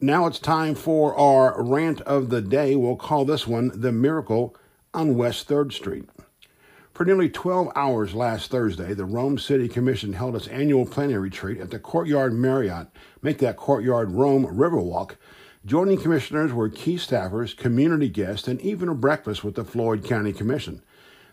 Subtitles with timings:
[0.00, 2.76] Now it's time for our rant of the day.
[2.76, 4.54] We'll call this one The Miracle
[4.92, 6.04] on West 3rd Street.
[6.92, 11.62] For nearly 12 hours last Thursday, the Rome City Commission held its annual planning retreat
[11.62, 12.88] at the Courtyard Marriott.
[13.22, 15.16] Make that Courtyard Rome Riverwalk.
[15.64, 20.34] Joining commissioners were key staffers, community guests, and even a breakfast with the Floyd County
[20.34, 20.82] Commission.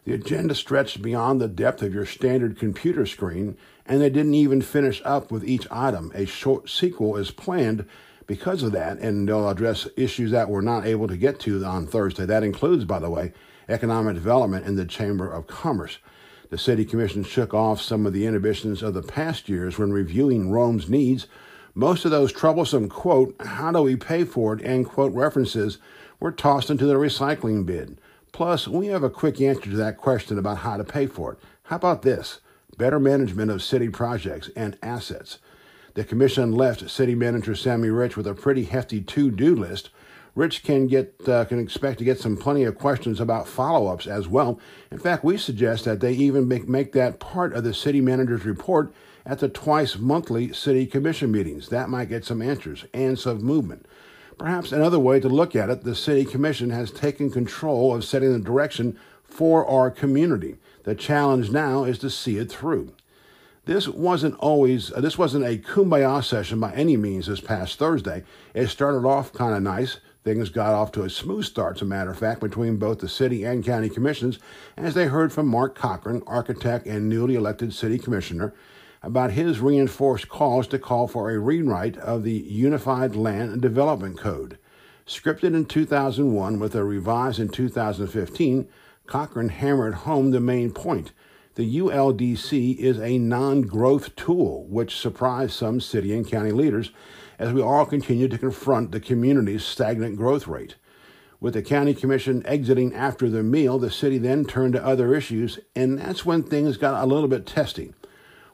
[0.05, 4.61] The agenda stretched beyond the depth of your standard computer screen, and they didn't even
[4.61, 6.13] finish up with each item.
[6.15, 7.85] A short sequel is planned
[8.27, 11.87] because of that, and they'll address issues that we're not able to get to on
[11.87, 12.25] Thursday.
[12.25, 13.33] That includes, by the way,
[13.69, 15.97] economic development in the Chamber of Commerce.
[16.49, 20.51] The City Commission shook off some of the inhibitions of the past years when reviewing
[20.51, 21.27] Rome's needs.
[21.73, 25.79] Most of those troublesome, quote, how do we pay for it, end quote, references
[26.19, 27.97] were tossed into the recycling bin.
[28.31, 31.39] Plus, we have a quick answer to that question about how to pay for it.
[31.63, 32.39] How about this?
[32.77, 35.39] Better management of city projects and assets.
[35.95, 39.91] The commission left City Manager Sammy Rich with a pretty hefty to-do list.
[40.33, 44.27] Rich can get uh, can expect to get some plenty of questions about follow-ups as
[44.27, 44.59] well.
[44.89, 48.43] In fact, we suggest that they even make, make that part of the city manager's
[48.43, 48.91] report
[49.23, 51.69] at the twice monthly city commission meetings.
[51.69, 53.85] That might get some answers and some movement.
[54.39, 58.33] Perhaps another way to look at it, the city commission has taken control of setting
[58.33, 60.57] the direction for our community.
[60.85, 62.93] The challenge now is to see it through.
[63.65, 68.23] This wasn't always, uh, this wasn't a kumbaya session by any means this past Thursday.
[68.53, 69.99] It started off kind of nice.
[70.25, 73.07] Things got off to a smooth start, as a matter of fact, between both the
[73.07, 74.37] city and county commissions
[74.75, 78.53] as they heard from Mark Cochran, architect and newly elected city commissioner,
[79.01, 84.57] about his reinforced calls to call for a rewrite of the Unified Land Development Code.
[85.07, 88.67] Scripted in 2001 with a revised in 2015,
[89.07, 91.13] Cochran hammered home the main point
[91.55, 96.91] the ULDC is a non growth tool, which surprised some city and county leaders
[97.37, 100.75] as we all continue to confront the community's stagnant growth rate.
[101.39, 105.59] With the county commission exiting after the meal, the city then turned to other issues,
[105.75, 107.93] and that's when things got a little bit testy.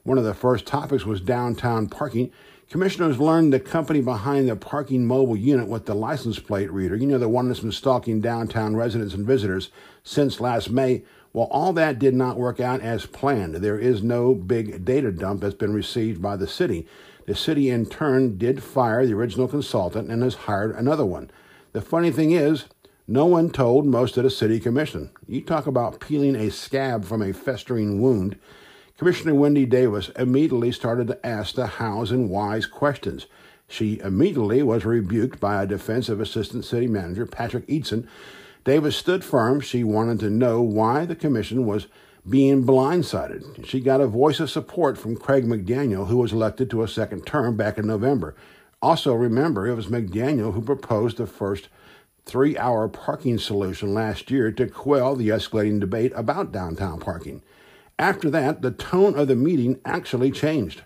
[0.04, 2.32] One of the first topics was downtown parking.
[2.70, 7.08] Commissioners learned the company behind the parking mobile unit with the license plate reader, you
[7.08, 9.70] know, the one that's been stalking downtown residents and visitors
[10.04, 11.04] since last May,
[11.34, 13.56] well, all that did not work out as planned.
[13.56, 16.88] There is no big data dump that's been received by the city.
[17.28, 21.30] The city, in turn, did fire the original consultant and has hired another one.
[21.74, 22.66] The funny thing is,
[23.08, 25.12] no one told most of the city commission.
[25.28, 28.38] You talk about peeling a scab from a festering wound.
[28.98, 33.28] Commissioner Wendy Davis immediately started to ask the hows and whys questions.
[33.68, 38.08] She immediately was rebuked by a defensive assistant city manager, Patrick Eidson,
[38.70, 39.60] Davis stood firm.
[39.62, 41.88] She wanted to know why the commission was
[42.30, 43.66] being blindsided.
[43.66, 47.26] She got a voice of support from Craig McDaniel, who was elected to a second
[47.26, 48.36] term back in November.
[48.80, 51.68] Also, remember, it was McDaniel who proposed the first
[52.26, 57.42] three hour parking solution last year to quell the escalating debate about downtown parking.
[57.98, 60.84] After that, the tone of the meeting actually changed.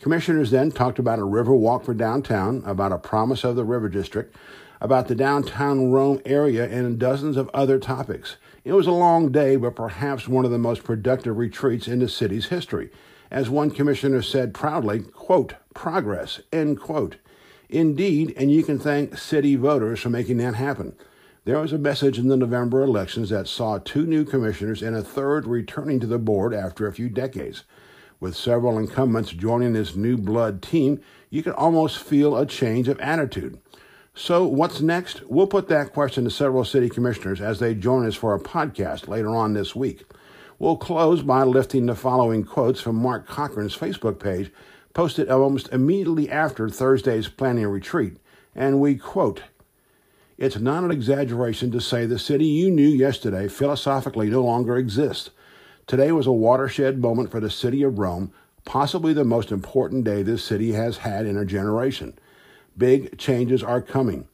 [0.00, 3.88] Commissioners then talked about a river walk for downtown, about a promise of the river
[3.88, 4.34] district,
[4.82, 8.36] about the downtown Rome area and dozens of other topics.
[8.64, 12.08] It was a long day, but perhaps one of the most productive retreats in the
[12.08, 12.90] city's history.
[13.30, 17.16] As one commissioner said proudly, quote, progress, end quote.
[17.68, 20.96] Indeed, and you can thank city voters for making that happen.
[21.44, 25.02] There was a message in the November elections that saw two new commissioners and a
[25.02, 27.62] third returning to the board after a few decades.
[28.18, 31.00] With several incumbents joining this new blood team,
[31.30, 33.60] you can almost feel a change of attitude.
[34.14, 35.22] So, what's next?
[35.30, 39.08] We'll put that question to several city commissioners as they join us for a podcast
[39.08, 40.04] later on this week.
[40.58, 44.52] We'll close by lifting the following quotes from Mark Cochran's Facebook page,
[44.92, 48.18] posted almost immediately after Thursday's planning retreat.
[48.54, 49.44] And we quote
[50.36, 55.30] It's not an exaggeration to say the city you knew yesterday philosophically no longer exists.
[55.86, 58.30] Today was a watershed moment for the city of Rome,
[58.66, 62.12] possibly the most important day this city has had in a generation.
[62.76, 64.26] Big changes are coming.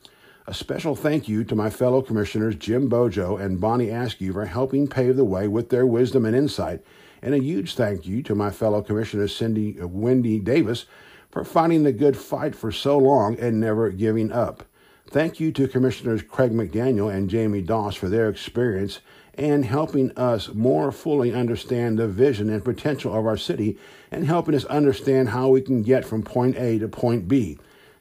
[0.46, 4.86] A special thank you to my fellow commissioners Jim Bojo and Bonny Askew for helping
[4.86, 6.82] pave the way with their wisdom and insight,
[7.20, 10.86] and a huge thank you to my fellow commissioner Cindy uh, Wendy Davis
[11.30, 14.64] for fighting the good fight for so long and never giving up.
[15.10, 19.00] Thank you to Commissioners Craig McDaniel and Jamie Doss for their experience
[19.34, 23.78] and helping us more fully understand the vision and potential of our city
[24.10, 27.58] and helping us understand how we can get from point A to point B.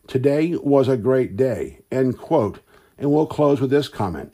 [0.07, 2.59] Today was a great day, end quote.
[2.97, 4.33] And we'll close with this comment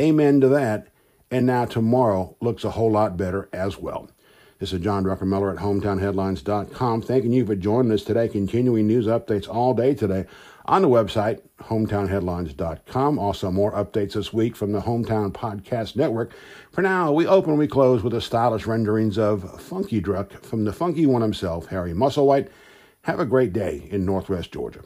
[0.00, 0.88] Amen to that.
[1.30, 4.10] And now tomorrow looks a whole lot better as well.
[4.58, 7.02] This is John Druckenmiller at HometownHeadlines.com.
[7.02, 8.28] Thanking you for joining us today.
[8.28, 10.26] Continuing news updates all day today
[10.66, 13.18] on the website, HometownHeadlines.com.
[13.18, 16.32] Also, more updates this week from the Hometown Podcast Network.
[16.72, 20.72] For now, we open we close with the stylish renderings of Funky Druck from the
[20.72, 22.48] funky one himself, Harry Musselwhite.
[23.02, 24.80] Have a great day in Northwest Georgia.